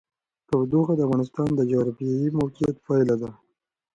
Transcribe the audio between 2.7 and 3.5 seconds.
پایله ده.